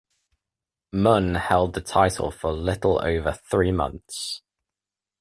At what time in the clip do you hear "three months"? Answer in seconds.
3.33-4.41